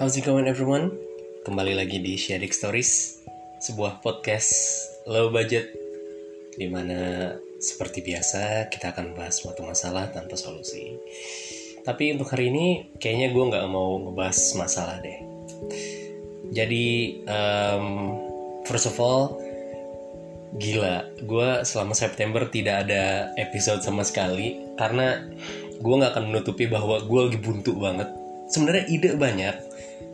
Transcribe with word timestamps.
How's 0.00 0.16
it 0.16 0.24
going 0.24 0.48
everyone? 0.48 0.96
Kembali 1.44 1.76
lagi 1.76 2.00
di 2.00 2.16
Shadik 2.16 2.56
Stories 2.56 3.20
Sebuah 3.60 4.00
podcast 4.00 4.48
low 5.04 5.28
budget 5.28 5.76
Di 6.56 6.72
mana 6.72 7.28
seperti 7.60 8.00
biasa 8.00 8.72
kita 8.72 8.96
akan 8.96 9.12
bahas 9.12 9.44
suatu 9.44 9.60
masalah 9.60 10.08
tanpa 10.08 10.40
solusi. 10.40 10.96
Tapi 11.84 12.16
untuk 12.16 12.32
hari 12.32 12.48
ini 12.48 12.96
kayaknya 12.96 13.28
gue 13.28 13.44
nggak 13.44 13.66
mau 13.68 14.00
ngebahas 14.08 14.40
masalah 14.56 15.04
deh. 15.04 15.20
Jadi 16.48 17.20
um, 17.28 18.16
first 18.64 18.88
of 18.88 18.96
all 18.96 19.36
Gila, 20.56 21.12
gue 21.28 21.48
selama 21.68 21.92
September 21.92 22.48
tidak 22.48 22.88
ada 22.88 23.36
episode 23.36 23.84
sama 23.84 24.00
sekali 24.00 24.64
Karena 24.80 25.28
gue 25.76 25.94
gak 26.00 26.16
akan 26.16 26.32
menutupi 26.32 26.64
bahwa 26.72 27.04
gue 27.04 27.20
lagi 27.20 27.36
buntu 27.36 27.76
banget. 27.76 28.08
Sebenarnya 28.48 28.84
ide 28.88 29.12
banyak 29.20 29.69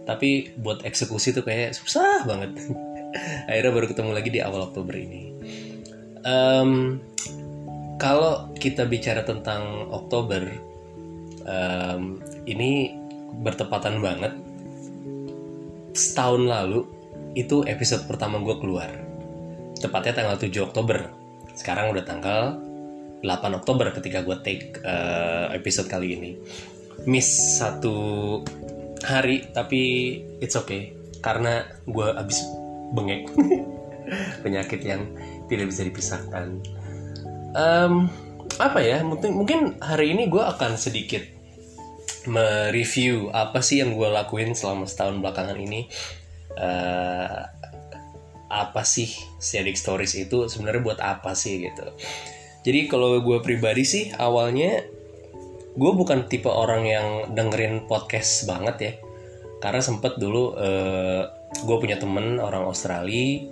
Tapi 0.06 0.54
buat 0.56 0.86
eksekusi 0.86 1.34
tuh 1.34 1.42
kayak 1.42 1.74
susah 1.74 2.22
banget 2.24 2.54
Akhirnya 3.50 3.72
baru 3.74 3.86
ketemu 3.90 4.10
lagi 4.14 4.30
di 4.30 4.40
awal 4.40 4.70
Oktober 4.70 4.94
ini 4.94 5.34
um, 6.22 7.02
Kalau 7.98 8.54
kita 8.54 8.86
bicara 8.86 9.26
tentang 9.26 9.90
Oktober 9.90 10.46
um, 11.42 12.22
Ini 12.46 12.70
bertepatan 13.42 13.98
banget 13.98 14.32
Setahun 15.90 16.46
lalu 16.46 16.86
itu 17.36 17.66
episode 17.68 18.08
pertama 18.08 18.40
gue 18.40 18.56
keluar 18.62 19.06
tepatnya 19.80 20.12
tanggal 20.16 20.36
7 20.40 20.50
Oktober. 20.66 20.98
Sekarang 21.56 21.92
udah 21.92 22.04
tanggal 22.04 22.42
8 23.24 23.58
Oktober 23.58 23.92
ketika 23.96 24.24
gue 24.24 24.36
take 24.44 24.80
uh, 24.84 25.52
episode 25.52 25.88
kali 25.88 26.16
ini. 26.16 26.30
Miss 27.04 27.60
satu 27.60 28.40
hari 29.04 29.48
tapi 29.52 29.80
it's 30.40 30.56
okay 30.56 30.96
karena 31.20 31.66
gue 31.84 32.08
abis 32.16 32.46
bengek 32.94 33.28
penyakit 34.44 34.80
yang 34.86 35.10
tidak 35.50 35.74
bisa 35.74 35.82
dipisahkan. 35.82 36.62
Um, 37.56 38.06
apa 38.62 38.78
ya? 38.78 39.02
Mungkin 39.02 39.30
mungkin 39.34 39.60
hari 39.82 40.14
ini 40.14 40.30
gue 40.30 40.42
akan 40.42 40.78
sedikit 40.78 41.22
mereview 42.26 43.30
apa 43.30 43.62
sih 43.62 43.82
yang 43.82 43.94
gue 43.94 44.06
lakuin 44.06 44.54
selama 44.54 44.86
setahun 44.86 45.18
belakangan 45.18 45.58
ini. 45.58 45.90
Uh, 46.56 47.42
apa 48.46 48.86
sih 48.86 49.10
Static 49.42 49.74
Stories 49.74 50.14
itu 50.16 50.46
sebenarnya 50.46 50.82
buat 50.82 51.00
apa 51.02 51.34
sih 51.34 51.66
gitu. 51.66 51.86
Jadi 52.62 52.90
kalau 52.90 53.18
gue 53.22 53.38
pribadi 53.42 53.82
sih 53.86 54.04
awalnya 54.14 54.86
gue 55.76 55.92
bukan 55.92 56.24
tipe 56.26 56.48
orang 56.48 56.82
yang 56.88 57.08
dengerin 57.36 57.84
podcast 57.84 58.48
banget 58.48 58.76
ya. 58.80 58.92
Karena 59.60 59.80
sempet 59.84 60.16
dulu 60.16 60.56
uh, 60.56 61.22
gue 61.52 61.76
punya 61.76 62.00
temen 62.00 62.40
orang 62.40 62.64
Australia, 62.64 63.44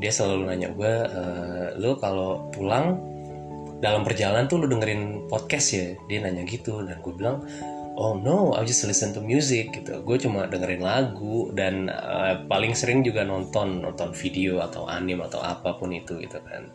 dia 0.00 0.12
selalu 0.12 0.48
nanya 0.48 0.72
gue, 0.72 0.92
uh, 1.04 1.66
lo 1.76 2.00
kalau 2.00 2.48
pulang 2.48 2.96
dalam 3.80 4.04
perjalanan 4.04 4.48
tuh 4.48 4.64
lo 4.64 4.66
dengerin 4.68 5.28
podcast 5.28 5.66
ya? 5.76 5.86
Dia 6.08 6.24
nanya 6.24 6.48
gitu 6.48 6.80
dan 6.84 7.00
gue 7.00 7.12
bilang, 7.12 7.44
oh 8.00 8.16
no 8.16 8.56
I 8.56 8.64
just 8.64 8.88
listen 8.88 9.12
to 9.12 9.20
music 9.20 9.76
gitu 9.76 10.00
gue 10.00 10.16
cuma 10.16 10.48
dengerin 10.48 10.80
lagu 10.80 11.52
dan 11.52 11.92
uh, 11.92 12.48
paling 12.48 12.72
sering 12.72 13.04
juga 13.04 13.28
nonton 13.28 13.84
nonton 13.84 14.16
video 14.16 14.64
atau 14.64 14.88
anime 14.88 15.28
atau 15.28 15.44
apa 15.44 15.76
pun 15.76 15.92
itu 15.92 16.16
gitu 16.16 16.40
kan 16.40 16.72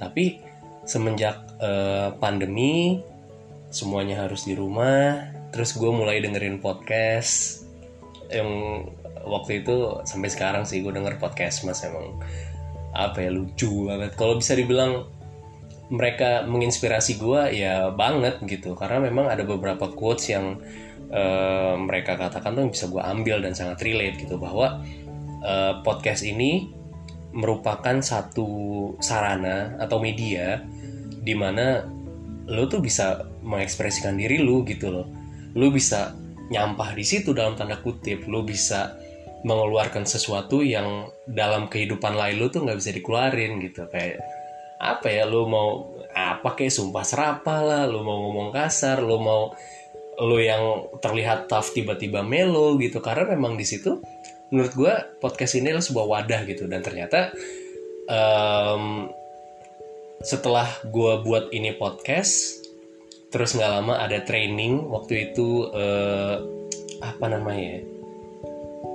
tapi 0.00 0.40
semenjak 0.88 1.36
uh, 1.60 2.16
pandemi 2.16 3.04
semuanya 3.72 4.28
harus 4.28 4.44
di 4.44 4.52
rumah. 4.52 5.32
Terus 5.50 5.74
gue 5.74 5.88
mulai 5.88 6.20
dengerin 6.20 6.60
podcast 6.60 7.64
yang 8.28 8.84
waktu 9.24 9.64
itu 9.64 10.04
sampai 10.04 10.28
sekarang 10.28 10.64
sih 10.68 10.80
gue 10.84 10.92
denger 10.92 11.20
podcast 11.20 11.64
mas 11.64 11.80
emang 11.84 12.20
apa 12.92 13.24
ya 13.24 13.32
lucu 13.32 13.88
banget. 13.88 14.12
Kalau 14.14 14.36
bisa 14.36 14.52
dibilang 14.52 15.08
mereka 15.88 16.44
menginspirasi 16.44 17.16
gue 17.16 17.56
ya 17.56 17.88
banget 17.92 18.38
gitu. 18.44 18.76
Karena 18.76 19.00
memang 19.00 19.32
ada 19.32 19.44
beberapa 19.44 19.88
quotes 19.88 20.28
yang 20.28 20.60
uh, 21.08 21.74
mereka 21.80 22.20
katakan 22.20 22.52
tuh 22.52 22.68
bisa 22.68 22.88
gue 22.92 23.00
ambil 23.00 23.40
dan 23.40 23.56
sangat 23.56 23.80
relate 23.84 24.20
gitu 24.20 24.36
bahwa 24.36 24.84
uh, 25.40 25.80
podcast 25.80 26.24
ini 26.24 26.68
merupakan 27.32 27.96
satu 28.04 28.48
sarana 29.00 29.80
atau 29.80 29.96
media 29.96 30.60
di 31.24 31.32
mana 31.32 31.88
lo 32.44 32.68
tuh 32.68 32.84
bisa 32.84 33.31
mengekspresikan 33.42 34.16
diri 34.16 34.40
lo 34.40 34.62
gitu 34.62 34.88
loh. 34.90 35.06
Lo 35.58 35.68
bisa 35.68 36.14
nyampah 36.48 36.96
di 36.96 37.04
situ 37.04 37.34
dalam 37.36 37.58
tanda 37.58 37.78
kutip. 37.78 38.24
Lo 38.30 38.46
bisa 38.46 38.96
mengeluarkan 39.42 40.06
sesuatu 40.06 40.62
yang 40.62 41.10
dalam 41.26 41.66
kehidupan 41.66 42.14
lain 42.14 42.38
lo 42.38 42.46
tuh 42.48 42.62
nggak 42.62 42.78
bisa 42.78 42.90
dikeluarin 42.94 43.58
gitu. 43.58 43.90
Kayak 43.90 44.22
apa 44.82 45.06
ya 45.10 45.26
lu 45.26 45.46
mau 45.46 45.94
apa 46.10 46.58
kayak 46.58 46.74
sumpah 46.74 47.06
serapah 47.06 47.60
lah 47.62 47.82
lu 47.86 48.02
mau 48.02 48.18
ngomong 48.26 48.50
kasar 48.50 48.98
lu 48.98 49.22
mau 49.22 49.54
lu 50.18 50.42
yang 50.42 50.90
terlihat 50.98 51.46
tough 51.46 51.74
tiba-tiba 51.74 52.22
melo 52.22 52.78
gitu. 52.78 53.02
Karena 53.02 53.34
memang 53.34 53.58
di 53.58 53.66
situ 53.66 53.98
menurut 54.54 54.72
gue 54.76 54.94
podcast 55.18 55.58
ini 55.58 55.74
adalah 55.74 55.84
sebuah 55.84 56.06
wadah 56.06 56.40
gitu. 56.46 56.70
Dan 56.70 56.84
ternyata 56.84 57.34
um, 58.06 59.10
setelah 60.22 60.70
gue 60.86 61.12
buat 61.26 61.50
ini 61.50 61.74
podcast 61.74 62.61
terus 63.32 63.56
nggak 63.56 63.70
lama 63.80 63.98
ada 63.98 64.20
training 64.22 64.92
waktu 64.92 65.32
itu 65.32 65.72
uh, 65.72 66.36
apa 67.02 67.26
namanya 67.26 67.80
ya 67.80 67.82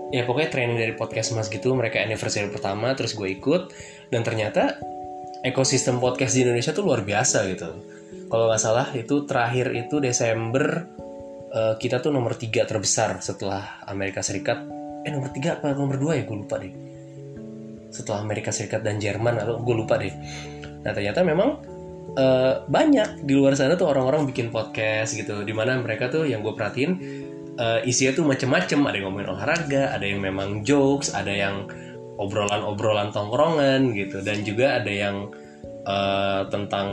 ya 0.08 0.22
pokoknya 0.24 0.50
training 0.53 0.78
dari 0.80 0.94
podcast 0.96 1.36
mas 1.36 1.52
gitu 1.52 1.75
mereka 1.75 2.00
anniversary 2.00 2.47
pertama 2.47 2.96
terus 2.96 3.12
gue 3.12 3.28
ikut 3.28 3.74
dan 4.08 4.24
ternyata 4.24 4.80
ekosistem 5.44 6.00
podcast 6.00 6.34
di 6.34 6.47
Indonesia 6.47 6.72
tuh 6.74 6.86
luar 6.88 7.03
biasa 7.03 7.46
gitu. 7.52 7.70
Kalau 8.28 8.46
nggak 8.52 8.62
salah 8.62 8.88
itu 8.96 9.24
terakhir 9.24 9.72
itu 9.76 10.03
Desember 10.03 10.84
uh, 11.52 11.76
kita 11.80 12.03
tuh 12.03 12.12
nomor 12.12 12.36
tiga 12.36 12.68
terbesar 12.68 13.20
setelah 13.24 13.84
Amerika 13.88 14.20
Serikat. 14.20 14.64
Eh 15.08 15.12
nomor 15.12 15.31
tiga 15.31 15.59
apa 15.59 15.72
nomor 15.72 15.96
dua 15.96 16.20
ya 16.20 16.24
gue 16.28 16.38
lupa 16.38 16.59
deh. 16.59 16.74
Setelah 17.92 18.20
Amerika 18.24 18.52
Serikat 18.52 18.84
dan 18.84 19.00
Jerman 19.00 19.40
atau 19.40 19.64
gue 19.64 19.76
lupa 19.76 19.96
deh. 19.96 20.12
Nah 20.84 20.92
ternyata 20.92 21.24
memang 21.24 21.77
uh, 22.16 22.63
banyak 22.69 23.28
di 23.28 23.34
luar 23.35 23.57
sana 23.57 23.75
tuh 23.75 23.91
orang-orang 23.91 24.29
bikin 24.29 24.53
podcast 24.53 25.18
gitu. 25.18 25.44
Di 25.44 25.51
mana 25.51 25.75
mereka 25.81 26.07
tuh 26.07 26.23
yang 26.23 26.45
gue 26.45 26.53
perhatiin 26.56 26.91
uh, 27.59 27.79
isinya 27.84 28.16
tuh 28.16 28.25
macem-macem. 28.29 28.79
Ada 28.85 28.95
yang 28.95 29.06
ngomongin 29.12 29.29
olahraga, 29.34 29.84
ada 29.91 30.06
yang 30.06 30.23
memang 30.23 30.63
jokes, 30.63 31.12
ada 31.12 31.34
yang 31.34 31.67
obrolan-obrolan 32.17 33.13
tongkrongan 33.13 33.94
gitu 33.94 34.25
dan 34.25 34.41
juga 34.41 34.81
ada 34.81 34.90
yang 34.90 35.29
uh, 35.85 36.50
tentang 36.50 36.90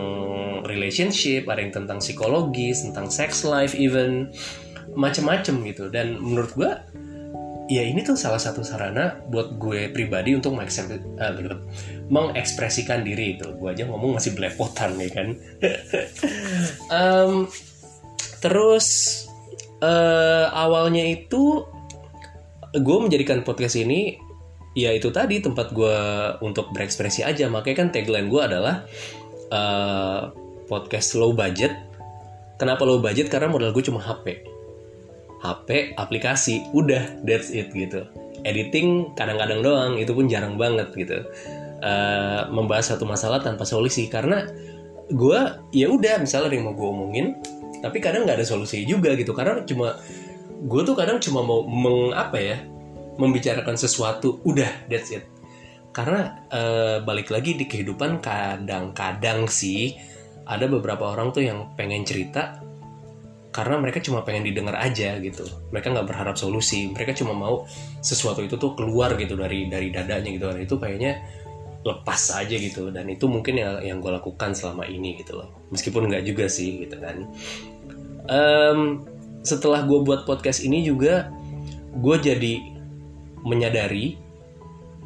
relationship 0.69 1.48
ada 1.48 1.64
yang 1.64 1.72
tentang 1.72 1.98
psikologis 1.98 2.84
tentang 2.84 3.08
sex 3.08 3.42
life 3.42 3.72
even 3.72 4.30
macem-macem 4.94 5.64
gitu 5.64 5.88
dan 5.88 6.20
menurut 6.20 6.53
gue 6.54 6.70
ya 7.64 7.80
ini 7.80 8.04
tuh 8.04 8.16
salah 8.16 8.36
satu 8.36 8.60
sarana 8.60 9.16
buat 9.32 9.56
gue 9.56 9.88
pribadi 9.88 10.36
untuk 10.36 10.56
uh, 10.56 11.58
mengekspresikan 12.12 13.00
diri 13.00 13.41
itu. 13.41 13.48
Gue 13.56 13.72
aja 13.72 13.88
ngomong 13.88 14.20
masih 14.20 14.36
belepotan 14.36 14.97
ya 15.00 15.08
kan? 15.12 15.28
Um, 16.84 17.48
terus 18.44 18.86
uh, 19.80 20.47
awalnya 20.53 21.03
itu 21.03 21.64
gue 22.76 22.98
menjadikan 23.00 23.41
podcast 23.42 23.80
ini 23.80 24.20
ya 24.76 24.92
itu 24.92 25.08
tadi 25.10 25.41
tempat 25.41 25.72
gue 25.72 25.98
untuk 26.44 26.70
berekspresi 26.76 27.24
aja. 27.24 27.48
Makanya 27.48 27.76
kan 27.84 27.88
tagline 27.91 28.28
gue 28.28 28.42
adalah 28.44 28.84
uh, 29.48 30.30
podcast 30.69 31.16
low 31.16 31.33
budget. 31.33 31.72
Kenapa 32.60 32.84
low 32.84 33.00
budget? 33.00 33.33
Karena 33.33 33.48
modal 33.50 33.72
gue 33.72 33.83
cuma 33.83 33.98
HP 34.04 34.53
HP 35.44 35.92
aplikasi 36.00 36.64
udah 36.72 37.20
that's 37.28 37.52
it 37.52 37.68
gitu. 37.76 38.08
Editing 38.48 39.12
kadang-kadang 39.12 39.60
doang 39.60 39.92
itu 40.00 40.16
pun 40.16 40.24
jarang 40.26 40.56
banget 40.56 40.88
gitu. 40.96 41.20
Uh, 41.84 42.48
membahas 42.48 42.96
satu 42.96 43.04
masalah 43.04 43.44
tanpa 43.44 43.68
solusi 43.68 44.08
karena 44.08 44.48
gue 45.12 45.41
ya 45.76 45.92
udah 45.92 46.16
misalnya 46.16 46.48
ada 46.48 46.56
yang 46.56 46.72
mau 46.72 46.72
gue 46.72 46.88
omongin 46.88 47.26
tapi 47.84 48.00
kadang 48.00 48.24
nggak 48.24 48.41
ada 48.41 48.48
solusi 48.48 48.88
juga 48.88 49.12
gitu. 49.20 49.36
Karena 49.36 49.60
cuma 49.68 50.00
gue 50.64 50.80
tuh 50.80 50.96
kadang 50.96 51.20
cuma 51.20 51.44
mau 51.44 51.60
meng 51.68 52.16
apa 52.16 52.41
ya 52.41 52.56
membicarakan 53.20 53.76
sesuatu 53.76 54.41
udah 54.48 54.88
that's 54.88 55.12
it. 55.12 55.28
Karena 55.92 56.41
uh, 56.50 57.04
balik 57.04 57.28
lagi 57.30 57.54
di 57.54 57.68
kehidupan 57.68 58.24
kadang-kadang 58.24 59.46
sih 59.46 59.94
ada 60.48 60.64
beberapa 60.68 61.12
orang 61.12 61.30
tuh 61.36 61.44
yang 61.44 61.76
pengen 61.76 62.02
cerita 62.02 62.64
karena 63.54 63.78
mereka 63.78 64.03
cuma 64.03 64.27
pengen 64.27 64.51
didengar 64.51 64.74
aja 64.74 65.15
gitu. 65.22 65.47
Mereka 65.71 65.95
nggak 65.95 66.10
berharap 66.10 66.34
solusi. 66.34 66.91
Mereka 66.91 67.15
cuma 67.15 67.39
mau 67.39 67.71
sesuatu 68.03 68.42
itu 68.42 68.59
tuh 68.59 68.74
keluar 68.74 69.15
gitu 69.15 69.39
dari 69.39 69.71
dari 69.71 69.95
dadanya 69.95 70.27
gitu. 70.34 70.51
Dan 70.51 70.59
itu 70.66 70.74
kayaknya 70.74 71.22
lepas 71.86 72.34
aja 72.34 72.51
gitu. 72.51 72.91
Dan 72.91 73.15
itu 73.15 73.30
mungkin 73.30 73.54
yang 73.62 73.78
yang 73.78 73.97
gue 74.03 74.10
lakukan 74.10 74.59
selama 74.59 74.91
ini 74.91 75.22
gitu 75.22 75.39
loh. 75.39 75.54
Meskipun 75.71 76.10
nggak 76.10 76.27
juga 76.27 76.51
sih 76.51 76.83
gitu 76.83 76.98
kan. 76.98 77.30
Um, 78.27 79.06
setelah 79.47 79.86
gue 79.86 80.03
buat 80.03 80.27
podcast 80.27 80.66
ini 80.66 80.83
juga 80.83 81.30
gue 81.95 82.16
jadi 82.18 82.59
menyadari 83.47 84.18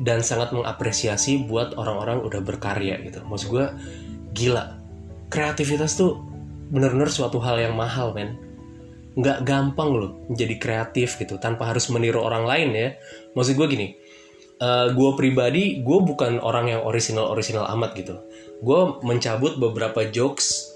dan 0.01 0.25
sangat 0.25 0.57
mengapresiasi 0.57 1.45
buat 1.45 1.77
orang-orang 1.77 2.25
udah 2.25 2.41
berkarya 2.41 2.97
gitu. 3.05 3.21
Maksud 3.29 3.49
gue 3.53 3.67
gila. 4.33 4.81
Kreativitas 5.29 6.01
tuh 6.01 6.25
bener-bener 6.69 7.09
suatu 7.09 7.41
hal 7.41 7.61
yang 7.61 7.75
mahal 7.75 8.13
men. 8.13 8.37
Nggak 9.19 9.43
gampang 9.43 9.91
loh 9.91 10.11
menjadi 10.31 10.55
kreatif 10.61 11.19
gitu 11.19 11.43
tanpa 11.43 11.69
harus 11.73 11.91
meniru 11.91 12.23
orang 12.23 12.47
lain 12.47 12.69
ya. 12.77 12.89
Maksud 13.35 13.59
gue 13.59 13.67
gini 13.67 13.89
uh, 14.63 14.67
eh, 14.67 14.87
gue 14.95 15.11
pribadi 15.15 15.81
gue 15.83 15.99
bukan 16.03 16.43
orang 16.43 16.71
yang 16.71 16.81
original 16.85 17.31
original 17.33 17.67
amat 17.79 17.95
gitu. 17.99 18.19
Gue 18.63 18.99
mencabut 19.07 19.57
beberapa 19.59 20.07
jokes 20.11 20.75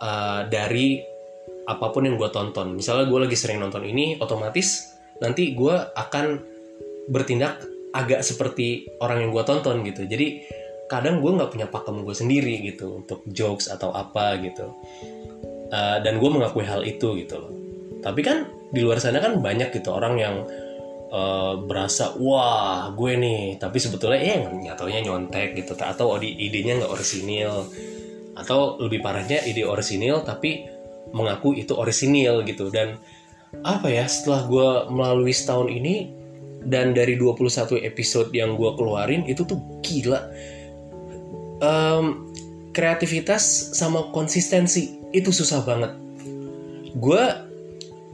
uh, 0.00 0.44
dari 0.48 1.00
apa 1.68 1.92
pun 1.92 2.08
yang 2.08 2.16
gue 2.16 2.30
tonton. 2.32 2.76
Misalnya 2.76 3.08
gue 3.08 3.18
lagi 3.28 3.36
sering 3.36 3.60
nonton 3.60 3.84
ini 3.84 4.16
otomatis 4.20 4.96
nanti 5.18 5.52
gue 5.52 5.74
akan 5.74 6.40
bertindak 7.08 7.64
agak 7.96 8.20
seperti 8.20 8.88
orang 9.00 9.24
yang 9.28 9.30
gue 9.32 9.44
tonton 9.44 9.84
gitu. 9.84 10.04
Jadi 10.04 10.44
kadang 10.88 11.20
gue 11.20 11.36
nggak 11.36 11.52
punya 11.52 11.66
pakem 11.68 12.00
gue 12.02 12.16
sendiri 12.16 12.64
gitu 12.64 13.04
untuk 13.04 13.20
jokes 13.28 13.68
atau 13.68 13.92
apa 13.92 14.40
gitu. 14.40 14.72
Uh, 15.68 16.00
dan 16.00 16.16
gue 16.16 16.30
mengakui 16.32 16.64
hal 16.64 16.80
itu 16.82 17.12
gitu 17.20 17.36
loh. 17.36 17.52
Tapi 18.00 18.20
kan 18.24 18.48
di 18.72 18.80
luar 18.80 18.96
sana 18.98 19.20
kan 19.20 19.36
banyak 19.44 19.68
gitu 19.76 19.92
orang 19.92 20.16
yang 20.16 20.36
uh, 21.12 21.60
berasa 21.60 22.16
wah 22.16 22.88
gue 22.96 23.12
nih. 23.20 23.60
Tapi 23.60 23.76
sebetulnya 23.76 24.18
ya 24.18 24.48
nyatanya 24.48 25.12
nyontek 25.12 25.60
gitu. 25.60 25.76
Atau 25.76 26.16
idenya 26.16 26.80
nggak 26.80 26.92
orisinil. 26.92 27.68
Atau 28.32 28.80
lebih 28.80 29.04
parahnya 29.04 29.44
ide 29.44 29.68
orisinil 29.68 30.24
tapi 30.24 30.64
mengaku 31.12 31.52
itu 31.52 31.76
orisinil 31.76 32.48
gitu. 32.48 32.72
Dan 32.72 32.96
apa 33.60 33.92
ya 33.92 34.08
setelah 34.08 34.48
gue 34.48 34.68
melalui 34.88 35.36
setahun 35.36 35.68
ini 35.68 36.16
dan 36.64 36.96
dari 36.96 37.16
21 37.16 37.80
episode 37.84 38.28
yang 38.32 38.56
gue 38.56 38.70
keluarin 38.76 39.24
itu 39.24 39.46
tuh 39.46 39.56
gila 39.80 40.20
um, 41.62 42.30
kreativitas 42.74 43.74
sama 43.74 44.10
konsistensi 44.14 44.98
itu 45.10 45.34
susah 45.34 45.64
banget. 45.66 45.92
Gue 46.98 47.22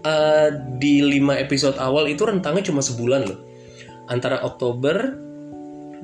uh, 0.05 0.49
di 0.79 1.03
5 1.03 1.45
episode 1.45 1.77
awal 1.81 2.09
itu 2.09 2.25
rentangnya 2.25 2.71
cuma 2.71 2.81
sebulan 2.85 3.29
loh. 3.29 3.41
Antara 4.09 4.45
Oktober 4.45 5.17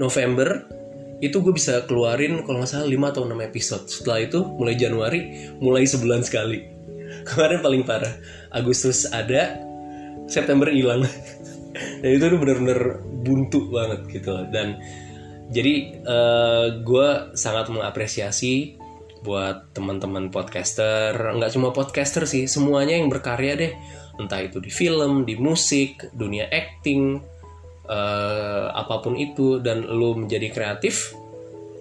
November 0.01 0.65
itu 1.21 1.37
gue 1.45 1.53
bisa 1.53 1.85
keluarin 1.85 2.41
kalau 2.49 2.65
nggak 2.65 2.73
salah 2.73 2.89
5 2.89 3.13
atau 3.13 3.23
6 3.29 3.49
episode. 3.49 3.85
Setelah 3.89 4.19
itu 4.25 4.39
mulai 4.57 4.75
Januari 4.77 5.21
mulai 5.61 5.85
sebulan 5.85 6.25
sekali. 6.25 6.65
Kemarin 7.29 7.61
paling 7.61 7.83
parah 7.85 8.13
Agustus 8.53 9.05
ada 9.13 9.61
September 10.27 10.73
hilang. 10.73 11.05
Dan 12.03 12.11
itu 12.17 12.25
bener-bener 12.35 12.99
buntu 13.23 13.69
banget 13.69 14.01
gitu 14.09 14.29
loh. 14.33 14.45
Dan 14.49 14.81
jadi 15.51 15.75
uh, 16.07 16.15
eh, 16.15 16.67
gue 16.87 17.09
sangat 17.35 17.75
mengapresiasi 17.75 18.79
buat 19.27 19.75
teman-teman 19.75 20.31
podcaster. 20.31 21.13
Nggak 21.13 21.59
cuma 21.59 21.75
podcaster 21.75 22.25
sih 22.25 22.47
semuanya 22.47 22.95
yang 22.95 23.11
berkarya 23.11 23.59
deh. 23.59 23.73
Entah 24.23 24.41
itu 24.47 24.63
di 24.63 24.71
film 24.71 25.27
di 25.27 25.35
musik 25.35 26.07
dunia 26.15 26.47
acting 26.49 27.19
uh, 27.91 28.71
apa 28.73 29.03
pun 29.03 29.19
itu. 29.19 29.59
Dan 29.59 29.91
lo 29.91 30.15
menjadi 30.15 30.55
kreatif 30.55 31.13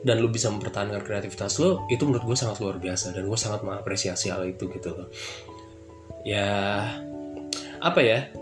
dan 0.02 0.18
lo 0.18 0.32
bisa 0.32 0.48
mempertahankan 0.50 1.04
kreativitas 1.04 1.60
lo 1.60 1.84
itu 1.92 2.08
menurut 2.08 2.26
gue 2.34 2.38
sangat 2.42 2.58
luar 2.60 2.82
biasa. 2.82 3.14
Dan 3.14 3.30
gue 3.30 3.40
sangat 3.40 3.62
mengapresiasi 3.62 4.34
hal 4.34 4.50
itu 4.50 4.66
gitu 4.66 4.98
loh. 4.98 5.08
Ya 6.26 6.50
apa 7.80 8.02
ya? 8.02 8.34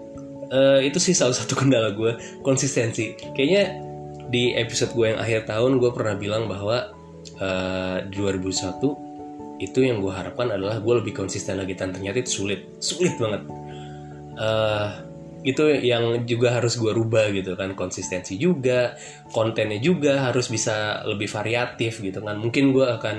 Uh, 0.48 0.80
itu 0.80 1.04
sih 1.04 1.12
salah 1.12 1.36
satu 1.36 1.54
kendala 1.60 1.92
gue 1.92 2.16
konsistensi. 2.48 3.12
Kayaknya 3.36 3.87
di 4.28 4.56
episode 4.56 4.92
gue 4.94 5.16
yang 5.16 5.20
akhir 5.20 5.48
tahun 5.48 5.80
gue 5.80 5.92
pernah 5.96 6.16
bilang 6.20 6.52
bahwa 6.52 6.92
uh, 7.40 7.98
di 8.08 8.16
2001 8.20 9.58
itu 9.58 9.80
yang 9.82 10.04
gue 10.04 10.14
harapkan 10.14 10.54
adalah 10.54 10.78
gue 10.78 10.94
lebih 11.02 11.18
konsisten 11.18 11.58
lagi 11.58 11.74
dan 11.74 11.96
ternyata 11.96 12.22
itu 12.22 12.44
sulit. 12.44 12.62
Sulit 12.78 13.18
banget. 13.18 13.48
Uh, 14.38 14.90
itu 15.42 15.64
yang 15.82 16.28
juga 16.28 16.60
harus 16.60 16.78
gue 16.78 16.94
rubah 16.94 17.34
gitu 17.34 17.58
kan. 17.58 17.74
Konsistensi 17.74 18.38
juga 18.38 18.94
kontennya 19.34 19.82
juga 19.82 20.30
harus 20.30 20.52
bisa 20.52 21.02
lebih 21.08 21.26
variatif 21.32 22.04
gitu 22.04 22.22
kan. 22.22 22.38
Mungkin 22.38 22.70
gue 22.76 22.86
akan 22.86 23.18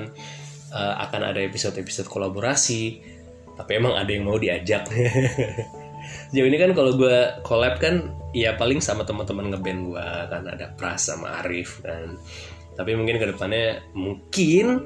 uh, 0.71 0.95
akan 1.09 1.21
ada 1.27 1.41
episode-episode 1.43 2.07
kolaborasi 2.07 3.17
tapi 3.59 3.75
emang 3.75 3.99
ada 3.99 4.07
yang 4.07 4.23
mau 4.23 4.39
diajak 4.39 4.87
Jauh 6.29 6.45
ini 6.45 6.57
kan 6.61 6.71
kalau 6.77 6.93
gue 6.93 7.41
collab 7.41 7.81
kan 7.81 8.13
ya 8.33 8.53
paling 8.53 8.77
sama 8.77 9.01
teman-teman 9.01 9.49
ngeband 9.49 9.81
gue 9.89 10.07
kan 10.29 10.43
ada 10.45 10.69
Pras 10.77 11.09
sama 11.09 11.41
Arif 11.41 11.81
dan 11.81 12.17
tapi 12.77 12.93
mungkin 12.93 13.17
ke 13.17 13.27
depannya 13.33 13.81
mungkin 13.97 14.79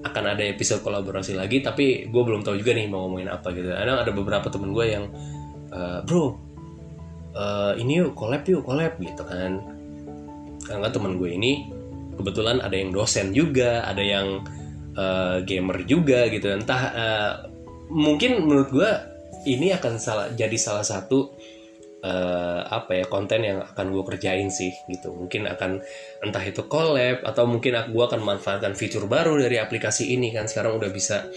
akan 0.00 0.24
ada 0.36 0.44
episode 0.44 0.80
kolaborasi 0.80 1.36
lagi 1.36 1.60
tapi 1.60 2.08
gue 2.08 2.22
belum 2.24 2.40
tahu 2.40 2.56
juga 2.60 2.72
nih 2.72 2.88
mau 2.88 3.06
ngomongin 3.06 3.30
apa 3.30 3.52
gitu. 3.52 3.70
Ada 3.72 4.04
ada 4.04 4.12
beberapa 4.12 4.48
temen 4.48 4.72
gue 4.72 4.86
yang 4.88 5.04
uh, 5.72 6.00
bro 6.04 6.36
uh, 7.36 7.72
ini 7.76 8.00
yuk 8.04 8.16
collab 8.16 8.42
yuk 8.48 8.64
collab 8.64 8.96
gitu 8.98 9.22
kan. 9.24 9.60
Karena 10.64 10.88
temen 10.92 11.16
gue 11.20 11.30
ini 11.32 11.52
kebetulan 12.16 12.60
ada 12.60 12.76
yang 12.76 12.90
dosen 12.92 13.32
juga 13.32 13.84
ada 13.84 14.00
yang 14.00 14.44
uh, 14.96 15.44
gamer 15.44 15.84
juga 15.84 16.28
gitu. 16.32 16.48
Entah 16.48 16.82
uh, 16.92 17.32
mungkin 17.92 18.44
menurut 18.44 18.68
gue 18.72 18.90
ini 19.46 19.72
akan 19.72 19.96
salah 19.96 20.26
jadi 20.32 20.56
salah 20.60 20.84
satu 20.84 21.32
uh, 22.04 22.60
apa 22.66 23.00
ya 23.00 23.04
konten 23.06 23.44
yang 23.44 23.58
akan 23.64 23.92
gue 23.92 24.04
kerjain 24.04 24.48
sih 24.48 24.72
gitu. 24.88 25.12
Mungkin 25.12 25.48
akan 25.48 25.80
entah 26.24 26.44
itu 26.44 26.64
collab 26.66 27.24
atau 27.24 27.44
mungkin 27.48 27.76
gue 27.76 28.04
akan 28.04 28.20
manfaatkan 28.20 28.72
fitur 28.76 29.06
baru 29.06 29.36
dari 29.36 29.60
aplikasi 29.60 30.12
ini 30.12 30.32
kan. 30.32 30.48
Sekarang 30.48 30.76
udah 30.80 30.90
bisa 30.90 31.28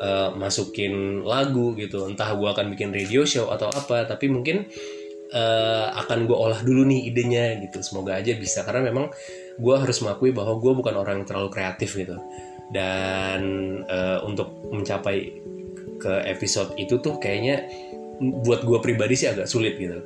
uh, 0.00 0.32
masukin 0.36 1.24
lagu 1.24 1.72
gitu. 1.76 2.06
Entah 2.08 2.32
gue 2.36 2.48
akan 2.48 2.72
bikin 2.72 2.92
radio 2.92 3.24
show 3.24 3.48
atau 3.52 3.68
apa 3.72 4.06
tapi 4.08 4.28
mungkin 4.28 4.68
uh, 5.32 5.86
akan 6.04 6.28
gue 6.28 6.36
olah 6.36 6.60
dulu 6.60 6.86
nih 6.88 7.10
idenya 7.10 7.44
gitu. 7.64 7.80
Semoga 7.80 8.20
aja 8.20 8.36
bisa 8.36 8.62
karena 8.64 8.92
memang 8.92 9.10
gue 9.60 9.74
harus 9.76 10.00
mengakui 10.04 10.32
bahwa 10.32 10.56
gue 10.60 10.72
bukan 10.72 10.94
orang 10.96 11.24
yang 11.24 11.28
terlalu 11.28 11.50
kreatif 11.52 11.96
gitu. 11.96 12.16
Dan 12.70 13.42
uh, 13.90 14.22
untuk 14.22 14.70
mencapai 14.70 15.42
ke 16.00 16.24
episode 16.26 16.72
itu 16.80 16.98
tuh 16.98 17.20
kayaknya 17.20 17.68
buat 18.20 18.64
gue 18.64 18.78
pribadi 18.80 19.16
sih 19.16 19.28
agak 19.28 19.48
sulit 19.48 19.76
gitu. 19.76 20.00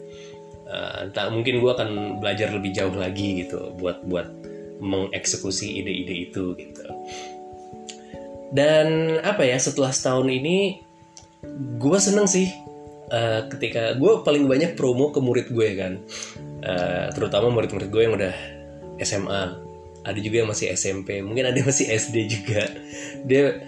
Uh, 0.64 1.06
entah 1.06 1.30
mungkin 1.30 1.62
gue 1.62 1.70
akan 1.70 2.18
belajar 2.18 2.50
lebih 2.50 2.74
jauh 2.74 2.94
lagi 2.94 3.46
gitu 3.46 3.74
buat 3.78 4.02
buat 4.04 4.26
mengeksekusi 4.82 5.80
ide-ide 5.82 6.30
itu 6.30 6.54
gitu. 6.58 6.84
Dan 8.54 9.18
apa 9.22 9.46
ya 9.46 9.58
setelah 9.58 9.90
setahun 9.90 10.30
ini 10.30 10.82
gue 11.78 11.98
seneng 11.98 12.26
sih 12.30 12.50
uh, 13.10 13.46
ketika 13.50 13.94
gue 13.98 14.12
paling 14.22 14.46
banyak 14.46 14.78
promo 14.78 15.10
ke 15.10 15.20
murid 15.22 15.50
gue 15.50 15.68
kan, 15.78 15.92
uh, 16.62 17.06
terutama 17.12 17.50
murid-murid 17.50 17.90
gue 17.90 18.02
yang 18.02 18.14
udah 18.14 18.34
SMA, 19.02 19.42
ada 20.06 20.18
juga 20.22 20.36
yang 20.44 20.48
masih 20.50 20.70
SMP, 20.72 21.18
mungkin 21.24 21.50
ada 21.50 21.56
yang 21.58 21.68
masih 21.68 21.90
SD 21.90 22.16
juga. 22.30 22.62
Dia 23.26 23.58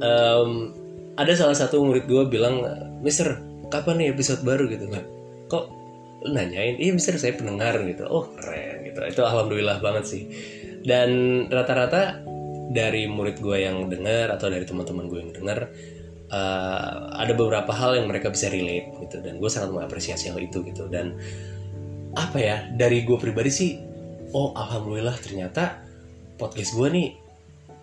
um, 0.00 0.81
ada 1.18 1.32
salah 1.36 1.56
satu 1.56 1.84
murid 1.84 2.08
gue 2.08 2.24
bilang 2.28 2.64
Mister 3.04 3.40
kapan 3.68 4.00
nih 4.00 4.08
episode 4.12 4.40
baru? 4.44 4.68
Gitu 4.68 4.88
nggak 4.88 5.06
kok 5.52 5.68
nanyain? 6.28 6.80
Iya 6.80 6.92
Mister 6.96 7.16
saya 7.20 7.36
pendengar 7.36 7.80
gitu. 7.84 8.08
Oh 8.08 8.30
keren 8.38 8.88
gitu. 8.88 8.98
Itu 9.04 9.22
alhamdulillah 9.24 9.80
banget 9.84 10.04
sih. 10.08 10.22
Dan 10.82 11.10
rata-rata 11.52 12.22
dari 12.72 13.04
murid 13.06 13.38
gue 13.38 13.58
yang 13.62 13.86
dengar 13.92 14.32
atau 14.32 14.48
dari 14.48 14.64
teman-teman 14.64 15.06
gue 15.06 15.18
yang 15.20 15.32
dengar 15.36 15.70
uh, 16.32 16.94
ada 17.20 17.32
beberapa 17.36 17.70
hal 17.70 18.00
yang 18.00 18.08
mereka 18.08 18.32
bisa 18.32 18.48
relate 18.48 18.90
gitu. 19.08 19.20
Dan 19.20 19.38
gue 19.38 19.50
sangat 19.52 19.70
mengapresiasi 19.70 20.32
hal 20.32 20.40
itu 20.40 20.64
gitu. 20.64 20.88
Dan 20.88 21.20
apa 22.12 22.36
ya 22.36 22.68
dari 22.76 23.08
gue 23.08 23.16
pribadi 23.16 23.48
sih 23.48 23.70
oh 24.36 24.52
alhamdulillah 24.52 25.16
ternyata 25.16 25.80
podcast 26.36 26.76
gue 26.76 26.88
nih 26.92 27.08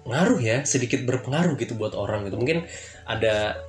ngaruh 0.10 0.42
ya 0.42 0.66
sedikit 0.66 1.06
berpengaruh 1.06 1.56
gitu 1.62 1.78
buat 1.78 1.94
orang 1.94 2.26
gitu. 2.26 2.36
Mungkin 2.36 2.66
ada 3.06 3.62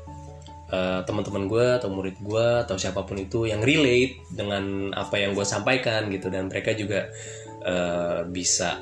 uh, 0.72 1.00
teman-teman 1.04 1.46
gue 1.46 1.66
atau 1.76 1.88
murid 1.92 2.16
gue 2.18 2.46
atau 2.64 2.80
siapa 2.80 3.04
pun 3.04 3.20
itu 3.20 3.44
yang 3.44 3.60
relate 3.60 4.24
dengan 4.32 4.90
apa 4.96 5.20
yang 5.20 5.36
gue 5.36 5.44
sampaikan 5.44 6.08
gitu. 6.08 6.32
Dan 6.32 6.48
mereka 6.48 6.72
juga 6.72 7.12
uh, 7.62 8.24
bisa 8.24 8.80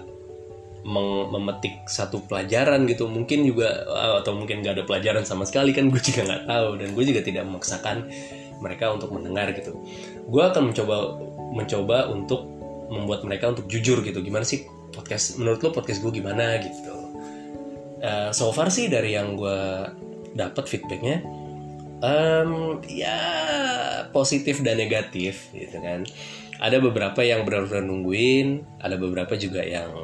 memetik 0.88 1.84
satu 1.90 2.24
pelajaran 2.24 2.86
gitu. 2.86 3.10
Mungkin 3.10 3.44
juga 3.44 3.84
atau 4.22 4.32
mungkin 4.38 4.64
gak 4.64 4.78
ada 4.78 4.84
pelajaran 4.88 5.26
sama 5.26 5.44
sekali 5.44 5.74
kan 5.74 5.90
gue 5.92 6.00
juga 6.00 6.24
nggak 6.24 6.42
tahu. 6.48 6.68
Dan 6.80 6.88
gue 6.94 7.04
juga 7.04 7.20
tidak 7.20 7.44
memaksakan 7.44 8.08
mereka 8.62 8.94
untuk 8.94 9.10
mendengar 9.12 9.52
gitu. 9.52 9.74
Gue 10.30 10.42
akan 10.46 10.72
mencoba 10.72 10.96
mencoba 11.52 12.08
untuk 12.08 12.46
membuat 12.88 13.20
mereka 13.26 13.52
untuk 13.52 13.68
jujur 13.68 14.00
gitu. 14.00 14.22
Gimana 14.24 14.48
sih 14.48 14.64
podcast 14.94 15.36
menurut 15.36 15.60
lo 15.60 15.70
podcast 15.76 16.00
gue 16.00 16.12
gimana 16.22 16.56
gitu 16.64 16.97
uh, 18.02 18.30
so 18.30 18.50
far 18.50 18.68
sih 18.68 18.90
dari 18.90 19.14
yang 19.14 19.38
gue 19.38 19.60
dapat 20.36 20.64
feedbacknya 20.68 21.24
um, 22.02 22.78
ya 22.86 23.18
positif 24.14 24.62
dan 24.62 24.78
negatif 24.78 25.50
gitu 25.54 25.78
kan. 25.80 26.06
Ada 26.58 26.82
beberapa 26.82 27.22
yang 27.22 27.46
benar-benar 27.46 27.86
nungguin 27.86 28.66
ada 28.82 28.98
beberapa 28.98 29.38
juga 29.38 29.62
yang 29.62 29.94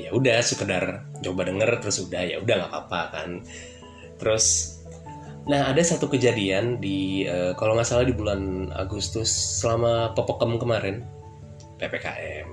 ya 0.00 0.16
udah 0.16 0.40
sekedar 0.40 1.04
coba 1.20 1.44
denger 1.44 1.76
terus 1.84 2.00
udah 2.00 2.22
ya 2.24 2.36
udah 2.40 2.54
nggak 2.64 2.72
apa-apa 2.72 3.02
kan. 3.12 3.30
Terus 4.16 4.76
nah 5.48 5.72
ada 5.72 5.80
satu 5.80 6.08
kejadian 6.08 6.80
di 6.80 7.24
uh, 7.24 7.56
kalau 7.56 7.76
nggak 7.76 7.88
salah 7.88 8.04
di 8.04 8.12
bulan 8.12 8.68
Agustus 8.76 9.32
selama 9.60 10.12
popokem 10.12 10.60
kemarin 10.60 11.00
ppkm 11.80 12.48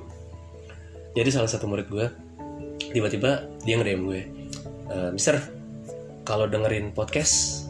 jadi 1.12 1.29
salah 1.29 1.51
satu 1.51 1.67
murid 1.67 1.91
gue 1.91 2.08
tiba-tiba 2.96 3.44
dia 3.67 3.75
nge 3.75 4.00
gue 4.00 4.22
e, 4.91 4.98
Mister 5.13 5.39
kalau 6.27 6.44
dengerin 6.48 6.91
podcast 6.91 7.67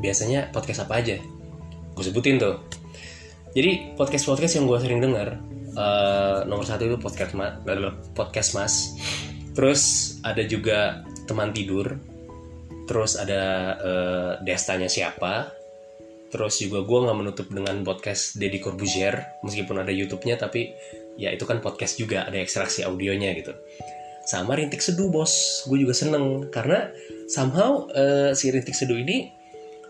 biasanya 0.00 0.48
podcast 0.54 0.88
apa 0.88 1.04
aja? 1.04 1.20
Gue 1.92 2.04
sebutin 2.06 2.40
tuh. 2.40 2.56
Jadi 3.52 3.92
podcast 3.98 4.24
podcast 4.24 4.56
yang 4.56 4.64
gue 4.70 4.78
sering 4.78 5.00
denger 5.02 5.28
uh, 5.74 6.46
nomor 6.46 6.64
satu 6.64 6.88
itu 6.88 6.96
podcast 6.96 7.34
mas 7.34 7.58
podcast 8.14 8.50
mas. 8.54 8.74
Terus 9.52 9.82
ada 10.22 10.40
juga 10.46 11.02
teman 11.26 11.50
tidur. 11.50 11.98
Terus 12.88 13.20
ada 13.20 13.42
uh, 13.76 14.32
destanya 14.40 14.88
siapa. 14.88 15.52
Terus 16.28 16.60
juga 16.60 16.84
gue 16.84 16.98
nggak 17.04 17.18
menutup 17.18 17.48
dengan 17.52 17.84
podcast 17.84 18.36
Deddy 18.36 18.60
Corbuzier 18.60 19.40
meskipun 19.44 19.80
ada 19.80 19.92
YouTube-nya 19.92 20.36
tapi 20.36 20.72
ya 21.18 21.32
itu 21.34 21.42
kan 21.48 21.58
podcast 21.58 21.98
juga 21.98 22.28
ada 22.28 22.38
ekstraksi 22.38 22.84
audionya 22.84 23.32
gitu 23.34 23.56
sama 24.28 24.60
rintik 24.60 24.84
seduh 24.84 25.08
bos. 25.08 25.64
Gue 25.64 25.80
juga 25.80 25.96
seneng. 25.96 26.52
Karena 26.52 26.92
somehow 27.32 27.88
uh, 27.96 28.36
si 28.36 28.52
rintik 28.52 28.76
seduh 28.76 29.00
ini 29.00 29.32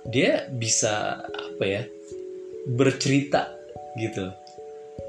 dia 0.07 0.47
bisa 0.47 1.27
apa 1.27 1.65
ya 1.67 1.83
bercerita 2.71 3.51
gitu. 3.99 4.31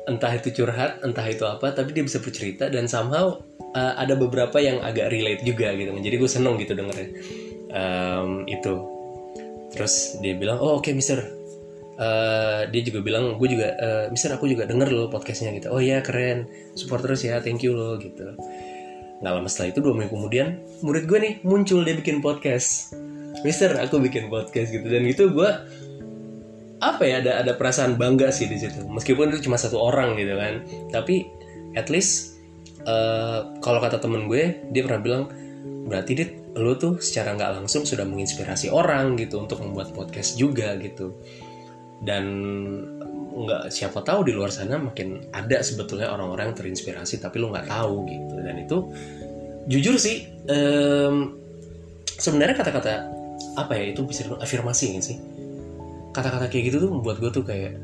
Entah 0.09 0.33
itu 0.33 0.49
curhat 0.57 1.05
entah 1.05 1.25
itu 1.29 1.45
apa 1.45 1.69
tapi 1.69 1.93
dia 1.93 2.01
bisa 2.01 2.17
bercerita 2.17 2.73
dan 2.73 2.89
somehow 2.89 3.37
uh, 3.77 3.93
ada 4.01 4.17
beberapa 4.17 4.57
yang 4.57 4.81
agak 4.81 5.13
relate 5.13 5.45
juga 5.45 5.77
gitu. 5.77 5.93
Jadi 5.93 6.15
gue 6.17 6.29
seneng 6.29 6.57
gitu 6.57 6.73
dengerin 6.73 7.09
um, 7.69 8.29
itu. 8.49 8.73
Terus 9.69 10.17
dia 10.25 10.33
bilang 10.33 10.57
oh 10.57 10.81
oke 10.81 10.89
okay, 10.89 10.97
mister. 10.97 11.21
Uh, 11.99 12.63
dia 12.71 12.79
juga 12.79 13.03
bilang 13.03 13.35
gue 13.35 13.47
juga 13.51 13.75
uh, 13.75 14.05
mister 14.07 14.31
aku 14.31 14.47
juga 14.47 14.65
denger 14.65 14.89
loh 14.89 15.11
podcastnya 15.13 15.53
gitu. 15.53 15.69
Oh 15.69 15.77
ya 15.77 16.01
keren. 16.01 16.49
Support 16.73 17.05
terus 17.05 17.21
ya 17.21 17.37
thank 17.45 17.61
you 17.61 17.77
loh 17.77 18.01
gitu 18.01 18.33
nggak 19.19 19.33
lama 19.35 19.47
setelah 19.51 19.69
itu 19.75 19.79
dua 19.83 19.93
minggu 19.99 20.15
kemudian 20.15 20.47
murid 20.79 21.03
gue 21.07 21.19
nih 21.19 21.33
muncul 21.43 21.83
dia 21.83 21.95
bikin 21.95 22.23
podcast. 22.23 22.95
Mister 23.43 23.71
aku 23.75 23.99
bikin 23.99 24.31
podcast 24.31 24.71
gitu. 24.71 24.87
Dan 24.87 25.07
itu 25.07 25.31
gue 25.31 25.49
apa 26.79 27.03
ya 27.03 27.19
ada 27.19 27.43
ada 27.43 27.51
perasaan 27.59 27.99
bangga 27.99 28.31
sih 28.31 28.47
di 28.47 28.55
situ. 28.55 28.87
Meskipun 28.87 29.35
itu 29.35 29.47
cuma 29.47 29.59
satu 29.59 29.79
orang 29.79 30.15
gitu 30.15 30.35
kan. 30.39 30.63
Tapi 30.91 31.27
at 31.75 31.91
least 31.91 32.39
uh, 32.87 33.59
kalau 33.59 33.83
kata 33.83 33.99
temen 33.99 34.31
gue 34.31 34.63
dia 34.71 34.81
pernah 34.87 35.03
bilang 35.03 35.23
berarti 35.87 36.11
dit 36.15 36.31
lo 36.55 36.75
tuh 36.75 36.99
secara 36.99 37.35
nggak 37.35 37.61
langsung 37.61 37.83
sudah 37.83 38.03
menginspirasi 38.07 38.71
orang 38.71 39.19
gitu 39.19 39.39
untuk 39.43 39.59
membuat 39.59 39.91
podcast 39.91 40.39
juga 40.39 40.79
gitu. 40.79 41.11
Dan 41.99 42.23
nggak 43.39 43.71
siapa 43.71 44.03
tahu 44.03 44.27
di 44.27 44.33
luar 44.35 44.51
sana 44.51 44.75
makin 44.75 45.31
ada 45.31 45.63
sebetulnya 45.63 46.11
orang-orang 46.11 46.51
yang 46.51 46.57
terinspirasi 46.59 47.23
tapi 47.23 47.39
lo 47.39 47.55
nggak 47.55 47.71
tahu 47.71 48.03
gitu. 48.09 48.35
Dan 48.43 48.55
itu 48.59 48.77
jujur 49.69 49.95
sih 49.95 50.27
um, 50.51 51.39
sebenarnya 52.19 52.59
kata-kata 52.59 53.07
apa 53.55 53.73
ya 53.79 53.95
itu 53.95 54.03
bisa 54.03 54.27
afirmasi 54.43 54.99
gak 54.99 55.05
sih? 55.05 55.17
Kata-kata 56.11 56.51
kayak 56.51 56.73
gitu 56.73 56.77
tuh 56.83 56.91
membuat 56.91 57.23
gue 57.23 57.31
tuh 57.31 57.45
kayak 57.47 57.79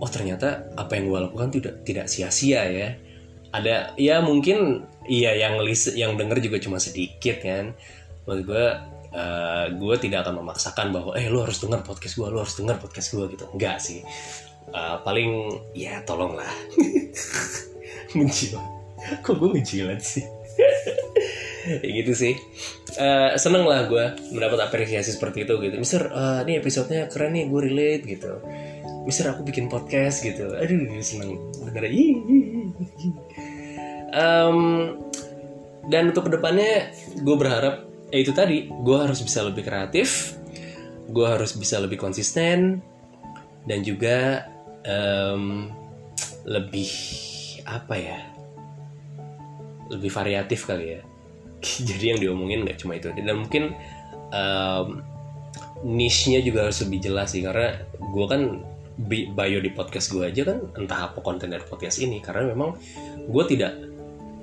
oh 0.00 0.08
ternyata 0.08 0.72
apa 0.80 0.96
yang 0.96 1.12
gue 1.12 1.18
lakukan 1.28 1.48
tidak 1.52 1.74
tidak 1.84 2.06
sia-sia 2.08 2.64
ya. 2.64 2.88
Ada 3.52 3.98
ya 4.00 4.22
mungkin 4.24 4.88
iya 5.04 5.36
yang 5.36 5.60
list 5.60 5.92
yang 5.92 6.16
denger 6.16 6.40
juga 6.40 6.56
cuma 6.62 6.80
sedikit 6.80 7.42
kan. 7.44 7.76
Menurut 8.24 8.44
gue 8.48 8.66
uh, 9.12 9.66
gue 9.76 9.96
tidak 10.00 10.24
akan 10.24 10.40
memaksakan 10.40 10.94
bahwa 10.94 11.12
eh 11.20 11.28
lu 11.28 11.44
harus 11.44 11.60
denger 11.60 11.84
podcast 11.84 12.16
gue 12.16 12.28
lu 12.32 12.40
harus 12.40 12.56
denger 12.56 12.76
podcast 12.80 13.12
gue 13.12 13.24
gitu. 13.34 13.44
Enggak 13.52 13.76
sih 13.82 14.00
uh, 14.74 15.02
paling 15.02 15.60
ya 15.76 16.02
tolonglah. 16.06 16.50
Menjilat. 18.16 18.66
Kok 19.24 19.34
gue 19.38 19.50
menjilat 19.54 20.00
sih? 20.02 20.24
Ya 21.60 21.92
gitu 21.92 22.16
sih. 22.16 22.40
Uh, 22.96 23.36
seneng 23.36 23.68
lah 23.68 23.84
gue 23.84 24.16
mendapat 24.32 24.64
apresiasi 24.64 25.12
seperti 25.12 25.44
itu 25.44 25.60
gitu. 25.60 25.76
Mister 25.76 26.08
uh, 26.08 26.40
ini 26.40 26.56
episodenya 26.56 27.04
keren 27.12 27.36
nih 27.36 27.52
gue 27.52 27.60
relate 27.60 28.04
gitu. 28.08 28.40
Mister 29.04 29.28
aku 29.28 29.44
bikin 29.44 29.68
podcast 29.68 30.24
gitu. 30.24 30.56
Aduh 30.56 30.88
seneng. 31.04 31.36
Bener 31.60 31.84
um, 34.14 34.58
dan 35.88 36.12
untuk 36.12 36.28
ke 36.28 36.36
depannya 36.36 36.90
gue 37.18 37.36
berharap 37.36 37.86
ya 38.10 38.18
itu 38.20 38.32
tadi 38.34 38.68
gue 38.68 38.98
harus 38.98 39.22
bisa 39.22 39.46
lebih 39.46 39.62
kreatif 39.66 40.34
gue 41.10 41.26
harus 41.26 41.54
bisa 41.58 41.78
lebih 41.82 41.98
konsisten 41.98 42.82
dan 43.66 43.78
juga 43.82 44.46
um, 44.86 45.68
lebih 46.48 46.90
apa 47.66 47.94
ya? 47.96 48.18
Lebih 49.90 50.10
variatif 50.10 50.64
kali 50.68 50.98
ya. 50.98 51.00
Jadi 51.88 52.04
yang 52.14 52.18
diomongin 52.20 52.64
nggak 52.64 52.78
cuma 52.80 52.96
itu 52.96 53.12
dan 53.12 53.36
mungkin 53.36 53.76
um, 54.32 55.04
niche-nya 55.84 56.44
juga 56.44 56.68
harus 56.68 56.80
lebih 56.84 56.98
jelas 57.10 57.32
sih. 57.34 57.42
Karena 57.44 57.76
gue 57.96 58.26
kan 58.28 58.42
bio 59.00 59.58
di 59.64 59.70
podcast 59.72 60.12
gue 60.12 60.28
aja 60.28 60.44
kan 60.44 60.58
entah 60.76 61.10
apa 61.10 61.18
konten 61.20 61.52
dari 61.52 61.64
podcast 61.64 62.00
ini. 62.00 62.22
Karena 62.22 62.52
memang 62.52 62.76
gue 63.28 63.44
tidak 63.48 63.76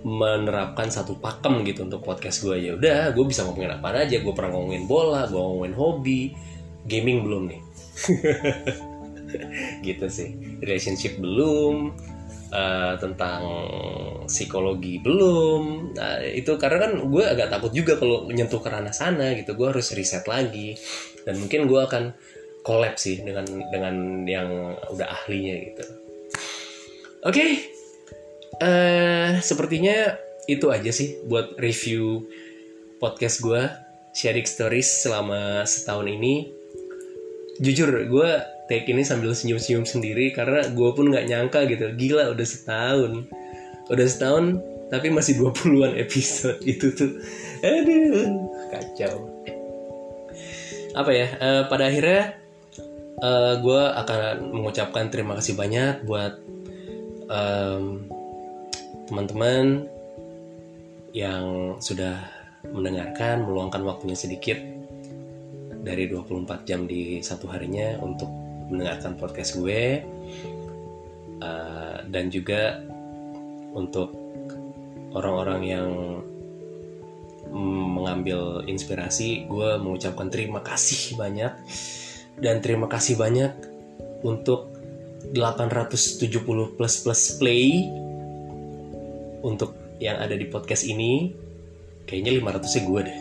menerapkan 0.08 0.94
satu 0.94 1.18
pakem 1.18 1.66
gitu 1.66 1.84
untuk 1.84 2.06
podcast 2.06 2.46
gue 2.46 2.54
ya 2.54 2.72
udah 2.78 3.12
gue 3.12 3.26
bisa 3.26 3.44
ngomongin 3.44 3.76
apa 3.76 4.06
aja. 4.06 4.22
Gue 4.22 4.34
pernah 4.34 4.54
ngomongin 4.54 4.86
bola 4.86 5.26
gue 5.26 5.40
ngomongin 5.40 5.74
hobi 5.74 6.22
gaming 6.88 7.28
belum 7.28 7.44
nih 7.52 7.62
gitu 9.88 10.12
sih. 10.12 10.60
Relationship 10.60 11.16
belum 11.20 11.96
uh, 12.52 12.94
tentang 13.00 13.42
psikologi 14.28 15.00
belum. 15.00 15.96
Nah, 15.96 16.24
itu 16.24 16.56
karena 16.60 16.88
kan 16.88 16.92
gue 17.08 17.24
agak 17.24 17.48
takut 17.52 17.72
juga 17.72 17.96
kalau 17.96 18.28
menyentuh 18.28 18.60
ke 18.60 18.68
ranah 18.68 18.94
sana 18.96 19.36
gitu. 19.36 19.56
Gue 19.56 19.72
harus 19.72 19.92
riset 19.96 20.28
lagi. 20.28 20.76
Dan 21.24 21.40
mungkin 21.40 21.68
gue 21.68 21.80
akan 21.80 22.04
collab 22.64 23.00
sih 23.00 23.24
dengan 23.24 23.48
dengan 23.72 24.28
yang 24.28 24.76
udah 24.92 25.08
ahlinya 25.08 25.56
gitu. 25.72 25.84
Oke. 27.24 27.34
Okay. 27.34 27.52
uh, 28.60 28.68
eh, 28.68 29.30
sepertinya 29.44 30.16
itu 30.48 30.72
aja 30.72 30.92
sih 30.96 31.20
buat 31.28 31.60
review 31.60 32.24
podcast 33.04 33.44
gue 33.44 33.68
sharing 34.16 34.48
stories 34.48 35.06
selama 35.06 35.64
setahun 35.68 36.08
ini. 36.08 36.50
Jujur 37.62 37.90
gue 37.90 38.32
take 38.68 38.88
ini 38.92 39.04
sambil 39.04 39.32
senyum-senyum 39.32 39.88
sendiri 39.88 40.36
karena 40.36 40.68
gue 40.68 40.90
pun 40.92 41.08
nggak 41.10 41.28
nyangka 41.28 41.66
gitu. 41.68 41.92
Gila 41.96 42.36
udah 42.36 42.48
setahun. 42.48 43.28
Udah 43.88 44.08
setahun 44.08 44.60
tapi 44.88 45.12
masih 45.12 45.40
20-an 45.40 45.96
episode. 46.00 46.60
Itu 46.72 46.94
tuh 46.96 47.12
aduh 47.64 48.52
kacau. 48.72 49.16
Apa 50.96 51.12
ya 51.16 51.28
uh, 51.40 51.64
pada 51.72 51.88
akhirnya 51.88 52.36
uh, 53.22 53.28
eh, 53.28 53.54
gue 53.62 53.82
akan 53.82 54.20
mengucapkan 54.54 55.10
terima 55.10 55.38
kasih 55.38 55.54
banyak 55.54 56.06
buat 56.06 56.42
um, 57.30 58.08
teman-teman 59.08 59.88
yang 61.16 61.78
sudah 61.80 62.20
mendengarkan 62.68 63.48
meluangkan 63.48 63.86
waktunya 63.86 64.18
sedikit 64.18 64.60
dari 65.88 66.12
24 66.12 66.68
jam 66.68 66.84
di 66.84 67.24
satu 67.24 67.48
harinya 67.48 67.96
untuk 68.04 68.28
mendengarkan 68.68 69.16
podcast 69.16 69.56
gue 69.60 70.04
uh, 71.40 71.98
dan 72.08 72.28
juga 72.28 72.84
untuk 73.74 74.12
orang-orang 75.16 75.62
yang 75.64 75.90
mengambil 77.52 78.64
inspirasi 78.68 79.48
gue 79.48 79.70
mengucapkan 79.80 80.28
terima 80.28 80.60
kasih 80.60 81.16
banyak. 81.16 81.54
Dan 82.38 82.62
terima 82.62 82.86
kasih 82.86 83.18
banyak 83.18 83.50
untuk 84.22 84.70
870 85.34 86.78
plus 86.78 86.96
plus 87.02 87.22
play 87.42 87.90
untuk 89.42 89.74
yang 89.98 90.22
ada 90.22 90.38
di 90.38 90.46
podcast 90.46 90.86
ini. 90.86 91.34
Kayaknya 92.08 92.32
500 92.40 92.62
nya 92.64 92.82
gue 92.88 93.02
deh. 93.04 93.20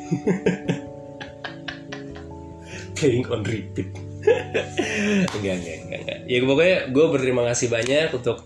Playing 2.96 3.26
on 3.28 3.42
repeat 3.44 4.05
enggak, 5.36 5.54
enggak, 5.62 5.76
enggak, 5.86 6.00
enggak. 6.02 6.18
Ya 6.26 6.38
pokoknya 6.42 6.76
gue 6.90 7.04
berterima 7.10 7.42
kasih 7.46 7.68
banyak 7.70 8.08
untuk 8.14 8.38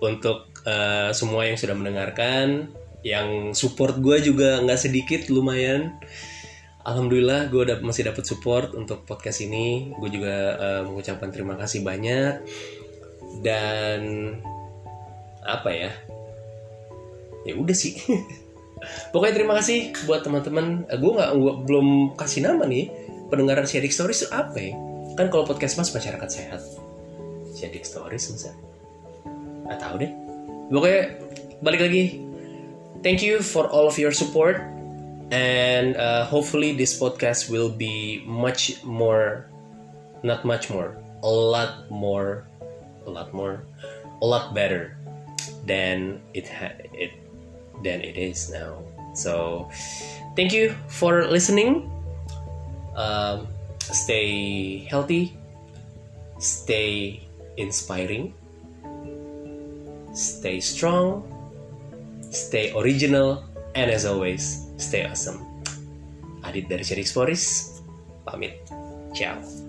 untuk 0.00 0.38
uh, 0.68 1.10
semua 1.16 1.48
yang 1.48 1.56
sudah 1.56 1.76
mendengarkan, 1.76 2.72
yang 3.04 3.52
support 3.56 4.00
gue 4.00 4.20
juga 4.20 4.60
nggak 4.64 4.80
sedikit 4.80 5.28
lumayan. 5.28 5.96
alhamdulillah 6.84 7.48
gue 7.48 7.64
udah 7.64 7.80
masih 7.80 8.12
dapat 8.12 8.28
support 8.28 8.76
untuk 8.76 9.08
podcast 9.08 9.40
ini. 9.40 9.96
Gue 9.96 10.12
juga 10.12 10.36
uh, 10.60 10.82
mengucapkan 10.84 11.32
terima 11.32 11.56
kasih 11.56 11.80
banyak. 11.80 12.44
Dan 13.40 14.00
apa 15.40 15.70
ya? 15.72 15.90
Ya 17.48 17.56
udah 17.56 17.72
sih. 17.72 17.96
Pokoknya 19.16 19.32
terima 19.32 19.56
kasih 19.56 19.96
buat 20.04 20.28
teman-teman. 20.28 20.84
Uh, 20.92 20.98
gue 21.00 21.12
nggak 21.16 21.32
belum 21.64 21.88
kasih 22.20 22.44
nama 22.44 22.68
nih. 22.68 22.92
Pendengar 23.32 23.64
sharing 23.64 23.88
stories 23.88 24.28
itu 24.28 24.28
apa 24.28 24.60
ya 24.60 24.93
kan 25.14 25.30
kalau 25.30 25.46
podcast 25.46 25.78
mas 25.78 25.90
masyarakat 25.94 26.28
sehat. 26.30 26.62
Sharing 27.54 27.86
stories 27.86 28.26
masa 28.34 28.50
nggak 29.64 29.78
tahu 29.80 29.94
deh. 30.02 30.12
Pokoknya 30.68 31.02
balik 31.64 31.80
lagi. 31.86 32.04
Thank 33.04 33.20
you 33.20 33.44
for 33.44 33.68
all 33.68 33.86
of 33.86 34.00
your 34.00 34.12
support. 34.12 34.60
And 35.32 35.96
uh, 35.96 36.24
hopefully 36.28 36.76
this 36.76 36.94
podcast 36.94 37.48
will 37.48 37.72
be 37.72 38.22
much 38.28 38.80
more 38.84 39.48
not 40.24 40.44
much 40.44 40.68
more 40.68 40.96
a 41.24 41.28
lot 41.28 41.88
more 41.90 42.44
a 43.06 43.10
lot 43.10 43.32
more 43.32 43.64
a 44.20 44.26
lot 44.26 44.52
better 44.54 44.96
than 45.64 46.20
it 46.36 46.48
ha- 46.48 46.76
it 46.92 47.12
than 47.82 48.04
it 48.04 48.16
is 48.16 48.52
now. 48.52 48.84
So 49.16 49.68
thank 50.36 50.52
you 50.52 50.76
for 50.88 51.24
listening. 51.26 51.90
Um, 52.96 53.48
stay 53.92 54.84
healthy 54.88 55.36
stay 56.38 57.26
inspiring 57.56 58.32
stay 60.14 60.62
strong, 60.62 61.26
stay 62.30 62.72
original, 62.72 63.44
and 63.74 63.90
as 63.90 64.06
always, 64.06 64.70
stay 64.78 65.04
awesome. 65.04 65.42
Adit 66.46 66.70
dari 66.70 66.86
Sharing 66.86 67.04
Sporis, 67.04 67.74
pamit. 68.22 68.62
Ciao. 69.12 69.63